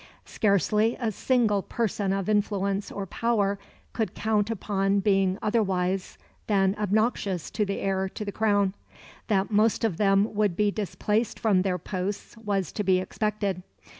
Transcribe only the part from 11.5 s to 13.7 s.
their posts was to be expected.